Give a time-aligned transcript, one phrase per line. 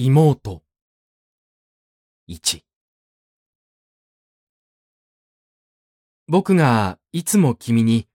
[0.00, 0.62] 妹。
[2.28, 2.60] 1
[6.28, 8.06] 僕がいつも君に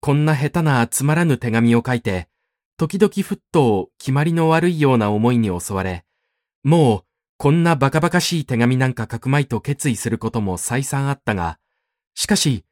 [0.00, 2.28] こんな下手なつまらぬ手紙を書いて、
[2.76, 6.04] 時々ふっと決まりの悪いような思いに襲われ、
[6.62, 7.04] もう
[7.38, 11.58] こんなバカバカしい手紙なんか書くまいと決意することも再三あったが、
[12.14, 12.64] しかし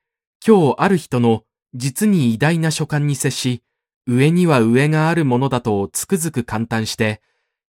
[0.47, 1.43] 今日ある人の
[1.75, 3.65] 実に偉大な書簡に接し、
[4.07, 7.21] 上には上があるものだとつくづく感嘆して、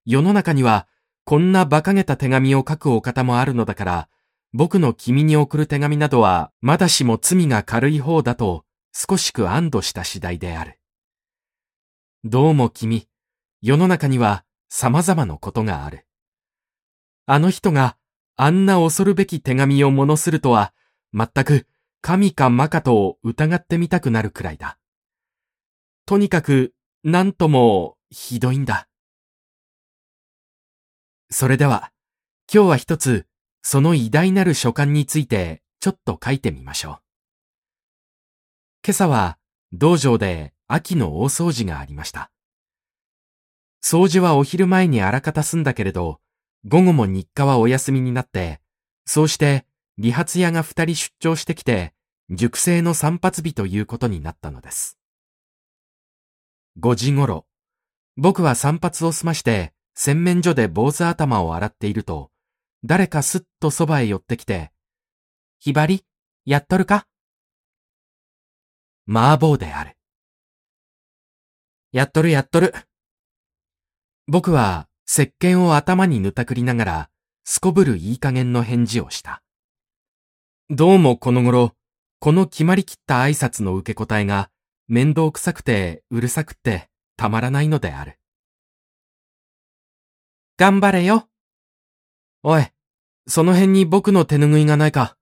[0.05, 0.87] 世の中には
[1.23, 4.09] こんな馬鹿げた手紙を書くお方もあるのだから、
[4.53, 10.79] 僕の君に送る手紙などは、まだしも罪が軽い方だと、少しく安堵した次第である。
[12.23, 13.07] どうも君、
[13.61, 16.05] 世の中には様々なことがある。
[17.27, 17.95] あの人が
[18.35, 20.73] あんな恐るべき手紙を物するとは、
[21.13, 21.67] 全く
[22.01, 24.77] 神か魔かと疑ってみたくなるくらいだ。
[26.05, 26.73] とにかく、
[27.03, 28.87] なんとも、ひどいんだ。
[31.33, 31.93] それでは、
[32.53, 33.25] 今日は一つ、
[33.61, 36.93] その偉大なる書簡について、ちょっと書いてみましょう。
[38.85, 39.37] 今朝は、
[39.71, 42.31] 道場で秋の大掃除がありました。
[43.81, 46.19] 掃除はお昼前にあらかた済んだけれど、
[46.67, 48.59] 午後も日課はお休みになって、
[49.05, 49.65] そうして
[49.97, 51.93] 理髪屋が二人出張してきて、
[52.29, 54.97] 熟成の散髪日ということになったのです。
[56.81, 57.45] 5時頃、
[58.17, 62.31] 僕は散髪を済まして洗面所で坊主頭を洗っていると、
[62.83, 64.71] 誰かすっとそばへ寄ってきて、
[65.59, 66.05] ひばり、
[66.45, 67.05] やっとるか？
[69.07, 69.97] 麻婆である。
[71.91, 72.73] やっとるやっとる。
[74.27, 77.09] 僕は石鹸を頭にぬたくりながら、
[77.43, 79.43] すこぶるいい加減の返事をした。
[80.69, 81.75] どうもこの頃、
[82.19, 84.49] この決まりきった挨拶の受け答えが、
[84.87, 88.17] 面倒くさくてうるさくってたまらないのである。
[90.61, 91.27] 頑張れよ。
[92.43, 92.67] おい、
[93.25, 95.17] その辺に僕の手ぬぐいがないか。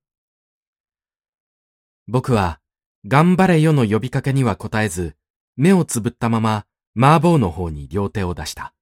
[2.10, 2.60] 僕は、
[3.08, 5.16] 頑張れよの呼びかけには答えず、
[5.56, 8.74] 目をつぶったまま、麻婆の方に両手を出した。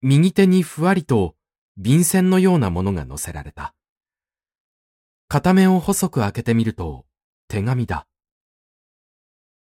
[0.00, 1.36] 右手にふわりと、
[1.76, 3.74] 便箋のようなものが乗せられた。
[5.28, 7.04] 片目を細く開けてみると、
[7.48, 8.06] 手紙だ。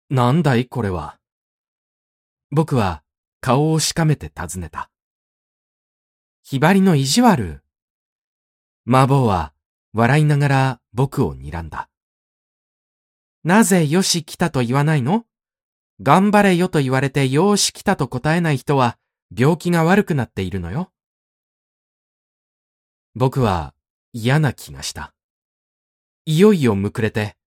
[0.09, 1.19] なんだいこれは。
[2.49, 3.03] 僕は
[3.41, 4.87] 顔をしかめて尋ねた。
[6.43, 7.61] ひばりの意地悪。
[8.87, 9.53] 麻婆は
[9.93, 11.87] 笑いながら僕を睨んだ。
[13.43, 15.25] なぜよし来たと言わないの？
[16.01, 18.97] 頑張れよと言われてよーし来たと答えない人は
[19.35, 20.91] 病気が悪くなっているのよ。
[23.13, 23.73] 僕は
[24.11, 25.13] 嫌な気がした。
[26.25, 27.37] いよいよむくれて、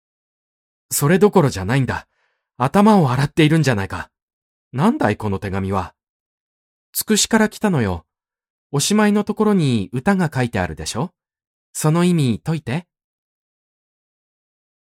[0.91, 2.07] それどころじゃないんだ。
[2.57, 4.11] 頭を洗っているんじゃないか。
[4.73, 5.95] なんだいこの手紙は。
[6.93, 8.07] つくしから来たのよ。
[8.77, 11.13] おしまいのところに歌が書いてあるでしょ？
[11.73, 12.89] その意味解いて。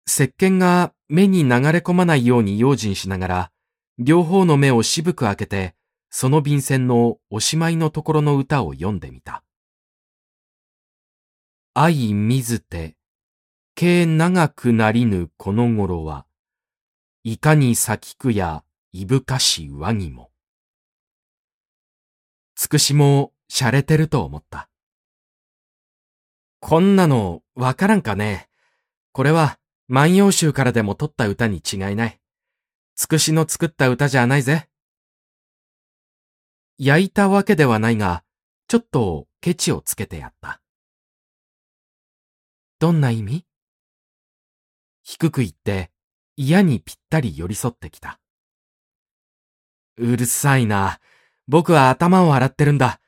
[0.08, 3.52] 石鹸が目に流れ込まないように用心しながら、
[4.00, 5.76] 両方の目を渋く開けて、
[6.10, 9.44] その便箋のおしまいのところの歌を読んでみた。
[11.76, 12.96] 愛水て、
[13.76, 16.26] 計長くなりぬこの頃は、
[17.24, 20.32] いかに咲くやいぶかし和にも。
[22.56, 24.68] つくしも洒落てると思った。
[26.60, 28.50] こんなのわからんかね。
[29.12, 32.20] これは万葉集からでも取った歌に違いない。
[32.96, 34.70] つくしの作った歌じゃないぜ。
[36.80, 38.24] 焼いたわけではないが、
[38.68, 40.60] ちょっとケチをつけてやった。
[42.80, 43.46] どんな意味？
[45.04, 45.92] 低く言って、
[46.36, 48.20] 嫌にぴったり寄り添ってきた。
[49.98, 51.00] うるさいな。
[51.48, 53.00] 僕は頭を洗ってるんだ。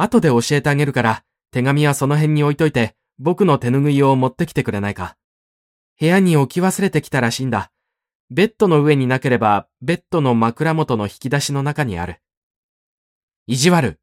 [0.00, 5.16] 後で教えてあげるから、手紙はその辺に置いといて、僕の手ぬぐいを持ってきてくれないか。
[5.98, 7.72] 部屋に置き忘れてきたらしいんだ。
[8.30, 12.20] ベッドの上になければ、ベッドの枕元の引き出しの中にある。
[13.48, 13.98] 意地悪。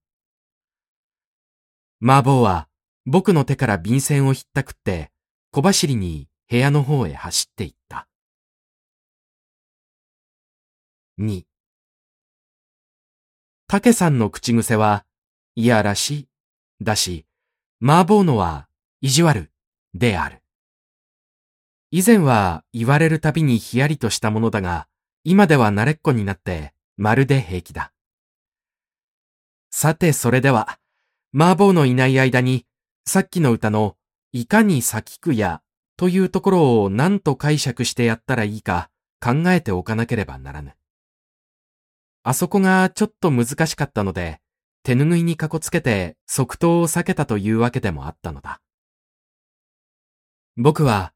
[2.02, 2.68] 麻婆は、
[3.06, 5.12] 僕の手から便箋をひったくって、
[5.52, 8.10] 小走りに部屋の方へ走っていった。
[11.20, 11.44] 2
[13.68, 15.06] 竹さんの口癖は、
[15.58, 16.28] いやらしい、
[16.82, 17.26] だし、
[17.82, 18.68] 麻婆のは、
[19.00, 19.52] 意地悪、
[19.94, 20.42] である。
[21.92, 24.90] 以前は言われるたびにヒヤリとしたものだが、
[25.24, 27.94] 今では慣れっこになって、まるで平気だ。
[29.72, 30.78] さてそれでは、
[31.34, 32.66] 麻婆のいない間に、
[33.06, 33.96] さっきの歌の、
[34.34, 35.62] いかに咲くや、
[35.96, 38.90] というところを何と解釈してやったらいいか
[39.22, 40.76] 考えておかなければならぬ。
[42.24, 44.42] あそこがちょっと難しかったので、
[44.86, 48.62] 手ぬぐいにかこつけて即答を避けたというわけでもあったのだ。
[50.58, 51.12] 僕は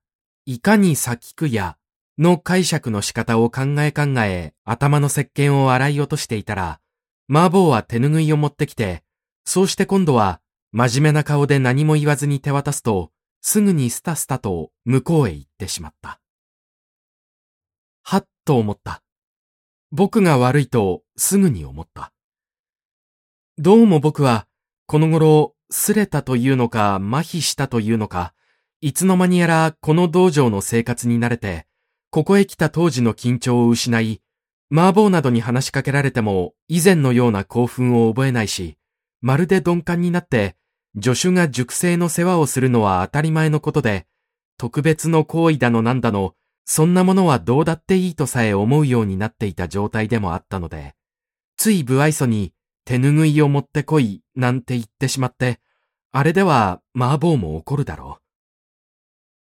[0.48, 1.77] いかに先くや
[2.18, 6.81] の解釈の仕方を考え考え頭の石鹸を洗い落としていたら、
[7.30, 9.04] 麻婆は手ぬぐいを持ってきて、
[9.45, 13.12] そうして今度は真面目な顔で何も言わずに手渡すと、
[13.42, 16.19] すぐにスタスタと向こうへ行ってしまった。
[18.01, 19.04] はっと思った。
[19.92, 22.12] 僕が悪いとすぐに思った。
[23.62, 24.48] どうも僕は、
[24.88, 28.34] この頃、すれたというのか、麻痺したというのか、
[28.80, 31.68] いつの間にやらこの道場の生活に慣れて、
[32.10, 34.22] ここへ来た当時の緊張を失い、
[34.72, 38.78] 麻婆などに話しかけられても以前のような興奮を覚えないし、
[39.20, 40.56] まるで鈍感になって、
[40.96, 44.08] 助手が熟成の世話をするのは当たり前のことで、
[44.58, 46.34] 特別の行為だのなんだの、
[46.64, 50.96] そんなものはどうだっていいとさえ思うようになっていた状態でもあったので、
[51.58, 52.54] つい不愛想に
[52.90, 55.60] 手ぬぐいを持ってこいなんて言ってしまって、
[56.12, 58.24] あれでは麻婆も怒るだろう。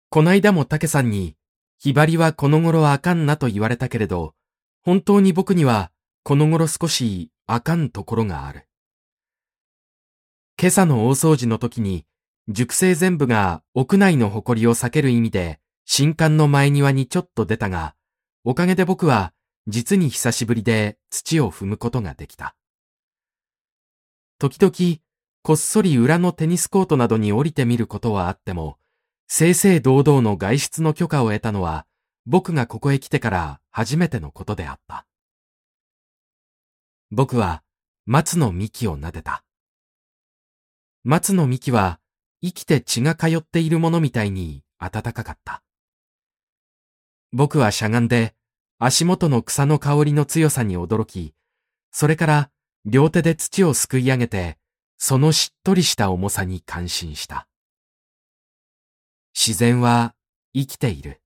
[0.09, 1.37] こないだも竹さんに、
[1.77, 4.33] ひばりはこの頃あかんなと言われたけれど、
[4.81, 5.89] 本当に僕には
[6.23, 8.67] この頃少しあかんところがある。
[10.61, 12.05] 今朝の大掃除の時に、
[12.49, 17.95] 熟成全部が屋内の埃を避ける意味で、新館の前庭にちょっと出たが、
[18.43, 19.31] おかげで僕は
[19.65, 22.57] 実に久しぶりで土を踏むことができた。
[24.39, 24.99] 時々、
[25.41, 28.77] こっそり裏のテニスコートなどに降りてみることはあっても、
[29.27, 31.85] 正々堂々の外出の許可を得たのは、
[32.25, 35.05] 僕がここへ来てから初めてのことであった。
[37.11, 37.63] 僕は
[38.05, 39.43] 松の幹を撫でた。
[41.03, 41.99] 松の幹は
[42.41, 45.63] 生きて血が通っているものみたいに暖かかった。
[47.33, 48.35] 僕はしゃがんで
[48.77, 51.33] 足元の草の香りの強さに驚き、
[51.91, 52.51] それから
[52.85, 54.57] 両手で土をすくい上げて、
[54.97, 57.47] そのしっとりした重さに感心した。
[59.33, 60.15] 自然は
[60.53, 61.21] 生きている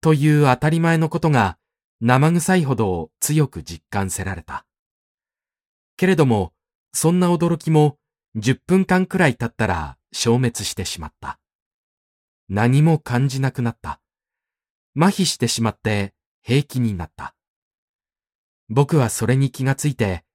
[0.00, 1.58] という当たり前のことが
[2.00, 4.66] 生臭いほど強く実感せられた。
[5.96, 6.52] けれども、
[6.92, 7.96] そんな驚きも
[8.36, 11.38] 10分間くらい経ったら消滅してしまった。
[12.50, 14.00] 何も感じなくなった。
[14.94, 16.12] 麻痺してしまって
[16.42, 17.34] 平気になった。
[18.68, 20.25] 僕はそれに気がついて、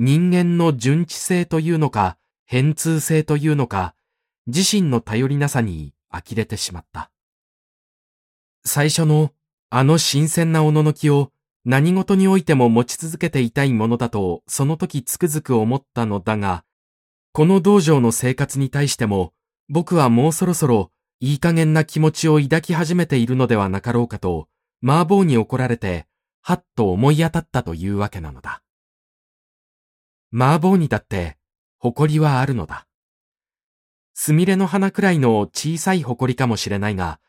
[0.00, 3.96] 人間の純知性というのか、変通性というのか、
[4.46, 7.10] 自身の頼りなさに呆れてしまった。
[8.64, 9.32] 最初の
[9.70, 11.32] あの新鮮なおののきを
[11.64, 16.64] 何事においても持ち続けていたいものだとその時つくづく思ったのだが、
[17.32, 19.32] この道場の生活に対しても、
[19.68, 24.46] 僕はもうそろそろいい加減な気持ちを抱き始めているのではなかろうかと、
[24.80, 26.06] 麻婆に怒られて、
[26.40, 28.62] はっと思い当たったというわけなのだ。
[30.32, 31.36] 麻婆にだって、
[31.78, 32.86] 誇りはあるのだ。
[34.14, 37.20] すみれの花くらいの小さい誇りかもしれないが、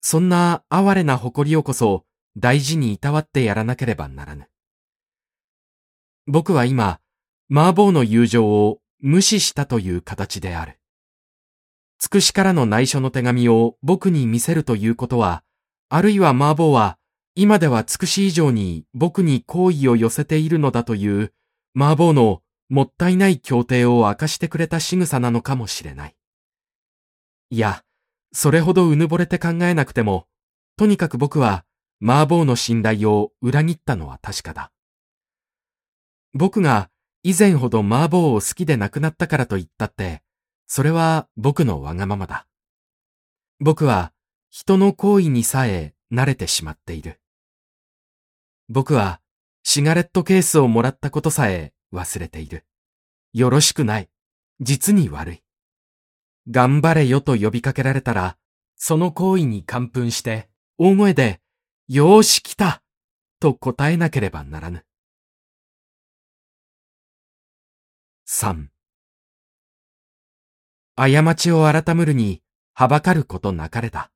[0.00, 2.04] そんな哀れな誇りをこそ
[2.36, 4.48] 大事にいたわってやらなければならぬ。
[6.26, 7.00] 僕は今、
[7.50, 10.78] 麻婆の友情を無視したという形である。
[11.98, 15.42] つくしからの内緒の手紙を僕に見せるということは、
[15.88, 16.98] あるいは麻婆は
[17.34, 21.32] 今ではつくし以上に僕に好意を寄せているのだという
[21.74, 26.16] 麻婆のもったいない協定を明かしてくれた仕草なのかもしれない。
[27.50, 27.82] いや、
[28.32, 30.26] それほどうぬぼれて考えなくても、
[30.76, 31.64] とにかく僕は
[32.02, 34.70] 麻婆の信頼を裏切ったのは確かだ。
[36.34, 36.90] 僕が
[37.22, 40.22] 以前ほど麻婆を好きで亡くなったからと言ったって、
[40.66, 42.46] それは僕のわがままだ。
[43.60, 44.12] 僕は
[44.50, 47.20] 人の行為にさえ慣れてしまっている。
[48.68, 49.20] 僕は
[49.62, 52.64] シガレットケースをもらったことさえ忘れている。
[53.32, 54.08] よろしくない。
[54.60, 55.42] 実に悪い。
[56.50, 58.36] 頑張れよと呼びかけられたら、
[58.76, 61.40] その行為に感奮して、大声で、
[61.88, 62.82] よーし来た
[63.40, 64.84] と答えなければならぬ。
[68.26, 68.68] 3
[70.96, 72.42] 過ちを改むるに、
[72.74, 74.10] はばかることなかれだ。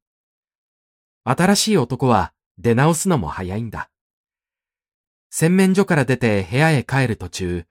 [1.25, 3.92] 新しい男は出直すのも早いんだ。
[5.35, 7.65] 洗面所から出て部屋へ帰る途中、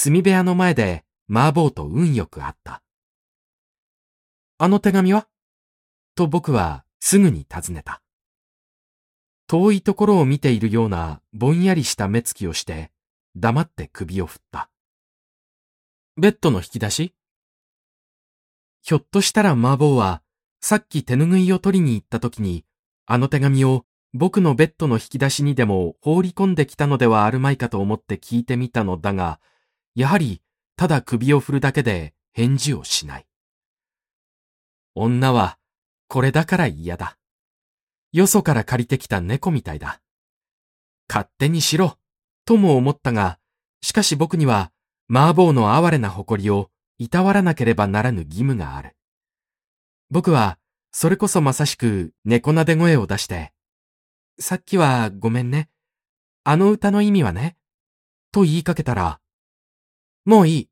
[0.00, 2.84] 炭部屋の前で麻婆と運よく会った。
[4.58, 5.26] あの手紙は？
[6.14, 8.00] と僕はすぐに尋ねた。
[9.48, 12.92] 遠いところを見ているようなぼんやりした目つきをして
[13.34, 14.70] 黙って首を振った。
[16.16, 17.12] ベッドの引き出し？
[18.82, 20.22] ひょっとしたら麻婆は、
[20.60, 22.64] さっき手ぬぐいを取りに行った時に、
[23.06, 29.40] あの手紙を僕のベッドの引き出しにでも放り込んできたのではあるまいかと思って聞いてみたのだが、
[29.94, 30.42] やはり
[30.76, 33.26] ただ首を振るだけで返事をしない。
[34.94, 35.58] 女は、
[36.08, 37.16] これだから嫌だ。
[38.12, 40.00] よそから借りてきた猫みたいだ。
[41.08, 41.96] 勝手にしろ、
[42.44, 43.38] とも思ったが、
[43.82, 44.72] しかし僕には、
[45.08, 48.96] 麻婆の哀れな誇りをいたわらなければならぬ義務がある。
[50.10, 50.58] 僕は、
[50.92, 53.52] それこそまさしく猫なで声を出して、
[54.40, 55.68] さっきはごめんね。
[56.44, 57.58] あの歌の意味はね。
[58.32, 59.20] と言いかけたら、
[60.24, 60.68] もういい。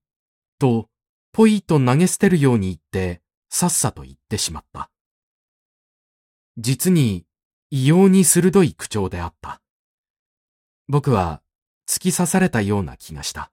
[0.58, 0.88] と、
[1.32, 3.20] ぽいと投げ捨てるように言って、
[3.50, 4.90] さっさと言ってしまった。
[6.56, 7.26] 実に
[7.70, 9.60] 異様に鋭い口調であった。
[10.88, 11.42] 僕は
[11.86, 13.52] 突き刺されたような気がした。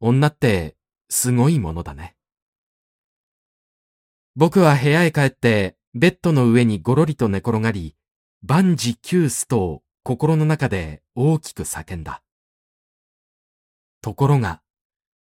[0.00, 0.76] 女って
[1.08, 2.16] すごいものだね。
[4.36, 7.96] 僕は部屋へ帰ってベッドの上にごろりと寝転がり、
[8.42, 12.22] 万事休すと心の中で大きく叫んだ。
[14.00, 14.62] ところが、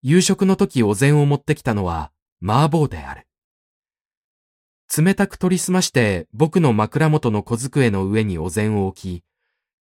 [0.01, 2.11] 夕食の時お膳を持ってきたのは
[2.43, 3.27] 麻婆である。
[4.95, 9.23] 冷たく取りすまして僕の枕元の小机の上にお膳を置き、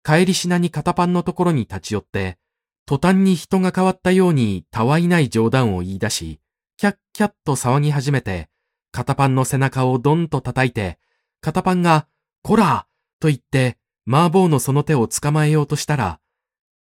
[0.03, 2.37] 帰りしなに片パンのところに立ち寄って、
[2.85, 6.39] 途端に人が変わったようにたわいない冗談を言い出し、
[6.77, 8.49] キャッキャッと騒ぎ始めて、
[8.93, 10.97] 片パンの背中をドンと叩いて、
[11.41, 12.07] 片パンが、
[12.41, 12.86] こら
[13.19, 16.19] と言って、麻婆のその手を捕まえようとしたら、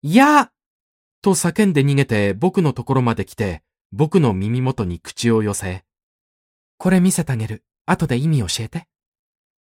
[0.03, 0.51] いや
[1.23, 3.63] と叫んで逃げて僕のところまで来て、
[3.93, 5.85] 僕の耳元に口を寄せ、
[6.81, 7.63] これ見せてあげる。
[7.85, 8.87] 後で意味教えて。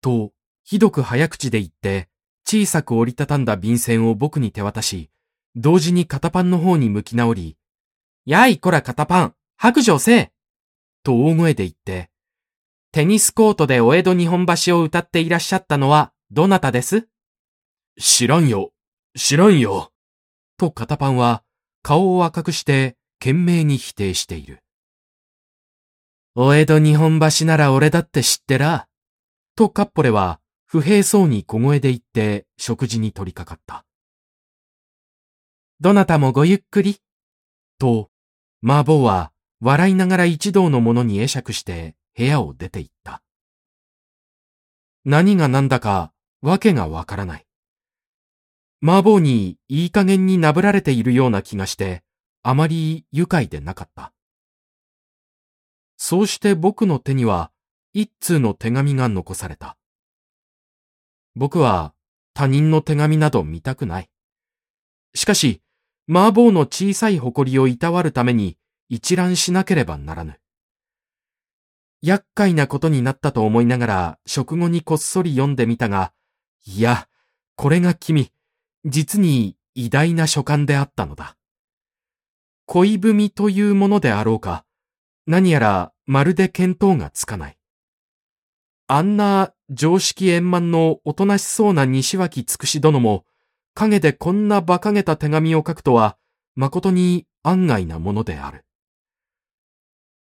[0.01, 0.33] と、
[0.63, 2.09] ひどく早口で言って、
[2.45, 5.09] 小さく折りたたんだ便箋を僕に手渡し、
[5.55, 7.57] 同時に片パンの方に向き直り、
[8.25, 10.31] やいこら片パン、白状せえ
[11.01, 12.11] と大声で言って、
[12.91, 17.07] テニスコートでお江戸日本橋を歌っていらっしゃったのはどなたです？
[17.99, 18.73] 知らんよ、
[19.17, 19.91] 知らんよ。
[20.57, 21.43] と片パンは
[21.83, 24.63] 顔を赤くして懸命に否定している。
[26.35, 28.87] お江戸日本橋なら俺だって知ってら？
[29.55, 33.85] とカッポレは不平そうに小声で言って食事に取り掛かった。
[35.79, 36.99] どなたもごゆっくり？
[37.79, 38.09] と、
[38.63, 39.31] 麻婆は
[39.61, 43.23] 笑いながら一同の者に会釈して部屋を出て行った。
[45.05, 47.45] 何が何だかわけがわからない。
[48.81, 52.03] 麻婆にいい加減になぶられているような気がして、
[52.43, 54.13] あまり愉快でなかった。
[55.97, 57.51] そうして僕の手には
[57.93, 59.77] 一通の手紙が残された。
[61.35, 61.93] 僕は
[62.33, 64.09] 他人の手紙など見たくない。
[65.15, 65.61] しかし、
[66.07, 68.57] 麻婆の小さい誇りをいたわるために
[68.89, 70.39] 一覧しなければならぬ。
[72.03, 76.13] 厄介なことになったと思いながら食後にこっそり読んでみたが、
[76.65, 77.07] いや、
[77.55, 78.31] これが君、
[78.85, 81.37] 実に偉大な書簡であったのだ。
[82.65, 84.65] 恋文というものであろうか、
[85.25, 87.57] 何やらまるで見当がつかない。
[88.87, 93.25] あんな常識円満のおとなしそうな西脇つくし殿も、
[93.73, 96.17] 影でこんな馬鹿げた手紙を書くとは、
[96.55, 98.65] 誠に案外なものである。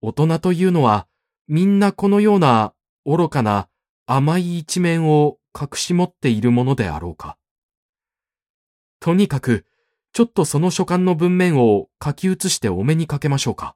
[0.02, 1.08] 大人というのは、
[1.48, 2.74] みんなこのような
[3.06, 3.70] 愚かな
[4.06, 7.38] 甘い一面を隠し持っているものであろうか。
[9.00, 9.66] とにかく、
[10.14, 13.76] ちょっとその書簡の文面を書き写してお目にかけましょうか。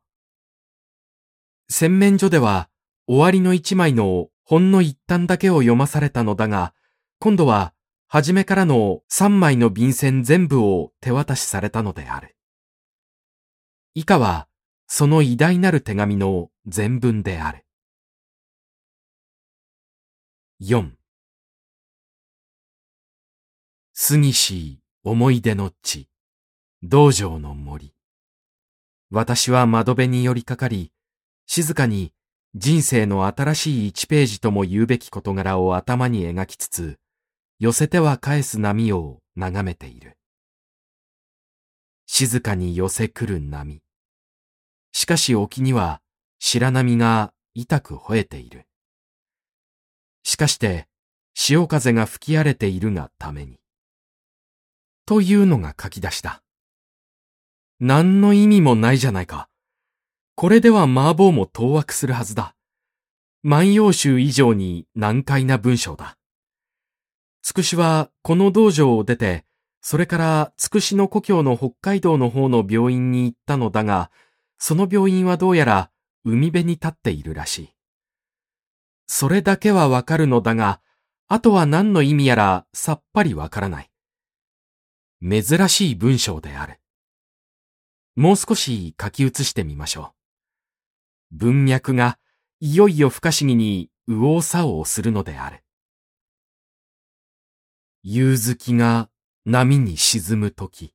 [1.69, 2.69] 洗面所では、
[3.07, 6.73] 終わりの一枚のほんの一端だけを読まされたのだが、
[7.19, 7.73] 今度は、
[8.07, 12.35] 初めからの三枚の便箋全部を手渡しされたのである。
[13.93, 14.47] 以下は、
[14.87, 17.65] その偉大なる手紙の全文である。
[20.61, 21.00] 4
[24.03, 26.09] 杉し思い出の地、
[26.81, 27.93] 道場の森。
[29.11, 30.91] 私は窓辺に寄りかかり、
[31.45, 32.11] 静かに
[32.55, 36.97] 人生の新しい一ページとも言うべき事柄を頭に描きつつ、
[37.59, 40.17] 寄せては返す波を眺めている。
[42.07, 43.83] 静かに寄せ来る波。
[44.93, 46.01] しかし沖には
[46.39, 48.65] 白波が痛く吠えている。
[50.23, 50.87] しかして、
[51.35, 53.60] 潮風が吹き荒れているがために。
[55.11, 56.41] というのが書き出した。
[57.81, 59.49] 何の意味もないじゃないか。
[60.35, 62.55] これでは麻婆も当惑するはずだ。
[63.43, 66.17] 万葉集以上に難解な文章だ。
[67.41, 69.43] つくしはこの道場を出て、
[69.81, 74.11] それからつくしの故郷の北海道の方の病院に行ったのだが、
[74.59, 75.91] その病院はどうやら
[76.23, 77.69] 海辺に立っているらしい。
[79.07, 80.79] それだけはわかるのだが、
[81.27, 83.90] あとは何の意味やらさっぱりわからない。
[85.21, 86.79] 珍しい文章である。
[88.15, 90.13] もう少し書き写してみましょ
[91.31, 91.37] う。
[91.37, 92.17] 文脈が
[92.59, 95.63] いよいよ不可思議に右往左往するのである。
[98.03, 99.09] 夕月が
[99.45, 100.93] 波に沈むとき、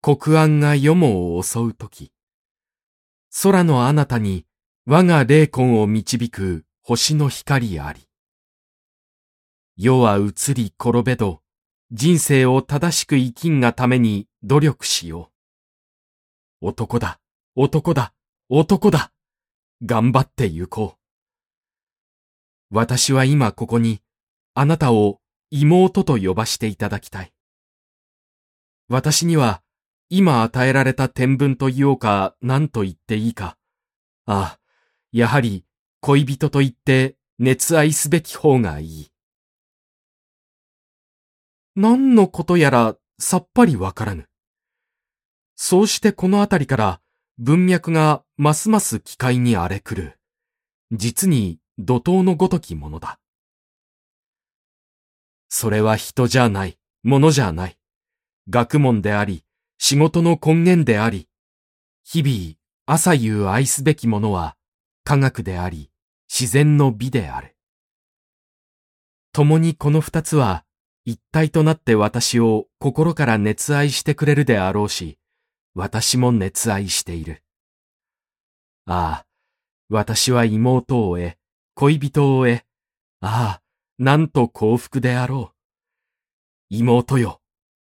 [0.00, 2.12] 黒暗が夜もを襲うとき、
[3.42, 4.46] 空のあなたに
[4.86, 8.08] 我が霊魂を導く星の光あり。
[9.76, 11.42] 世は移り転べど、
[11.90, 15.30] 人生を正しく生きんがために努力しよ
[16.60, 16.66] う。
[16.68, 17.18] 男だ、
[17.54, 18.12] 男だ、
[18.50, 19.10] 男だ。
[19.84, 22.76] 頑張って行こう。
[22.76, 24.02] 私は今ここに、
[24.52, 27.32] あなたを妹と呼ばしていただきたい。
[28.88, 29.62] 私には、
[30.10, 33.56] 今与えられた天文と言おうか何と言っていいか。
[34.26, 34.60] ああ、
[35.10, 35.64] やはり
[36.00, 39.12] 恋人と言って熱愛すべき方がいい。
[41.80, 44.28] 何のことやらさっぱりわからぬ。
[45.54, 47.00] そうしてこのあたりから
[47.38, 50.14] 文脈がますます機械に荒れ狂う。
[50.90, 53.20] 実に怒涛のごときものだ。
[55.48, 57.78] それは人じゃない、ものじゃない。
[58.50, 59.44] 学問であり、
[59.78, 61.28] 仕事の根源であり、
[62.02, 62.56] 日々
[62.86, 64.56] 朝夕愛すべきものは
[65.04, 65.92] 科学であり、
[66.28, 67.54] 自然の美である。
[69.32, 70.64] 共にこの二つは
[71.04, 75.18] 一体となって私を心から熱愛してくれるであろうし、
[75.74, 77.42] 私も熱愛している。
[78.86, 79.26] ああ、
[79.88, 81.34] 私は妹を得、
[81.74, 82.62] 恋人を得、
[83.20, 83.62] ああ、
[83.98, 85.56] なんと幸福であろう。
[86.70, 87.40] 妹よ、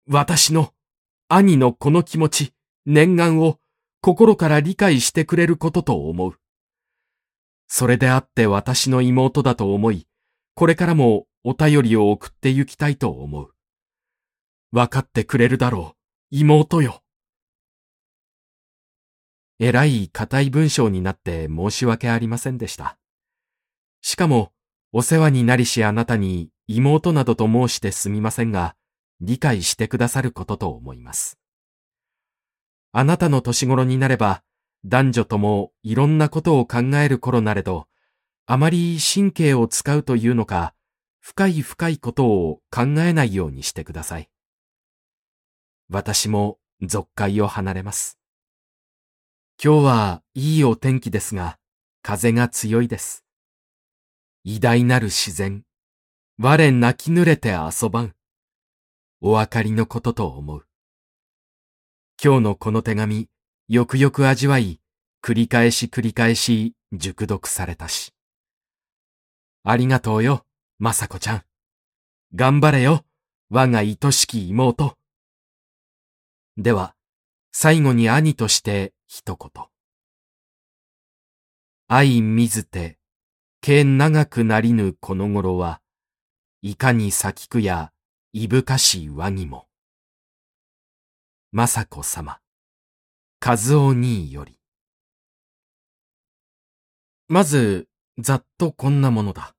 [0.08, 0.74] 私の、
[1.28, 2.54] 兄のこの気持ち、
[2.86, 3.60] 念願を
[4.02, 6.40] 心から理解してくれることと思う。
[7.68, 10.08] それであって私の妹だと思い、
[10.56, 13.54] これからもお便りを送って行きたいと思う。
[14.72, 15.98] わかってくれるだろう、
[16.32, 17.02] 妹よ。
[19.60, 22.98] えらい硬い文章になって申し訳ありませんでした。
[24.02, 24.52] しかも、
[24.92, 28.76] お世話になりしあなたに妹などと申してすみませんが、
[29.22, 31.38] 理解してくださることと思います。
[32.92, 34.44] あなたの年頃になれば、
[34.86, 37.88] 男女ともいろんなことを考える頃なれど、
[38.46, 40.74] あまり神経を使うというのか、
[41.20, 44.30] 深い深いことを考えないようにしてください。
[45.90, 48.20] 私も俗界を離れます。
[49.64, 51.58] 今日はいいお天気ですが、
[52.02, 53.26] 風が強いです。
[54.44, 55.64] 偉大なる自然、
[56.42, 58.16] 我泣き濡れて遊ばん。
[59.20, 60.66] お分かりのことと思う。
[62.24, 63.28] 今日のこの手紙、
[63.68, 64.80] よくよく味わい、
[65.22, 68.14] 繰り返し繰り返し熟読されたし。
[69.64, 70.46] ありがとうよ、
[70.82, 71.44] まさこちゃん。
[72.34, 73.04] 頑張れよ、
[73.50, 74.98] 我が愛しき妹。
[76.56, 76.96] では、
[77.52, 79.66] 最後に兄として一言。
[81.90, 82.98] 愛水て、
[83.60, 85.82] 毛長くなりぬこの頃は、
[86.62, 87.92] いかに咲きくや、
[88.32, 89.68] いぶかしい和にも。
[91.54, 92.40] 雅子様。
[93.46, 94.58] 和夫兄より。
[97.28, 99.58] まず、ざっとこんなものだ。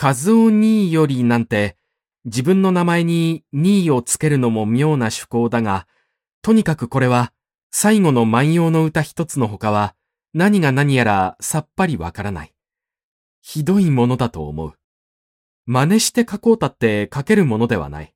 [0.00, 1.76] 和夫兄よりなんて、
[2.24, 5.88] 自分の名前に兄をつけるのも妙な趣向だが、
[6.40, 7.32] とにかくこれは、
[7.72, 9.96] 最後の万葉の歌一つの他は、
[10.32, 12.54] 何が何やらさっぱりわからない。
[13.42, 14.74] ひどいものだと思う。
[15.66, 18.14] 真似して書こうたって書けるものではない。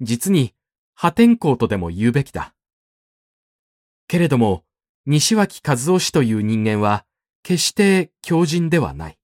[0.00, 0.54] 実に、
[0.94, 2.52] 破天荒とでも言うべきだ。
[4.08, 4.64] けれども、
[5.06, 7.06] 西脇和夫氏という人間は、
[7.44, 9.18] 決して強人ではない。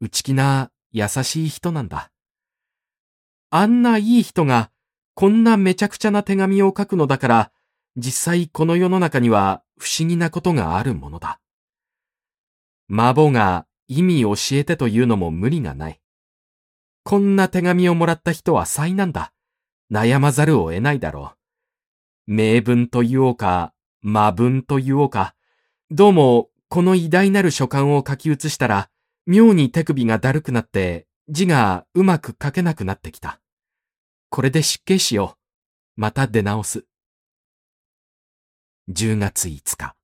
[0.00, 2.10] 内気な優しい人なんだ。
[3.50, 4.70] あんないい人が、
[5.14, 7.52] こんなめちゃくちゃな手紙を書くのだから、
[7.96, 11.40] 実際この世の中には不思議なことがあるものだ。
[12.88, 16.00] マボが意味教えてというのも無理がない。
[17.04, 19.32] こんな手紙をもらった人は災難だ。
[19.92, 21.34] 悩まざるを得ないだろ
[22.26, 22.32] う。
[22.32, 25.34] 名文と言おうか、魔文と言おうか、
[25.90, 28.90] どうもこの偉大なる書簡を書き写したら、
[29.26, 33.40] 妙に手首がだるくなって字がうまく書けなくなってきた。
[34.28, 35.36] これで失敬しよ
[35.96, 36.00] う。
[36.00, 36.84] また出直す。
[38.90, 39.94] 10月5日。